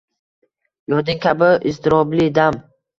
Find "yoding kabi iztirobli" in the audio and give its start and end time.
0.95-2.31